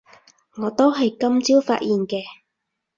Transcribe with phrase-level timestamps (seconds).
[0.55, 2.23] 我都係今朝發現嘅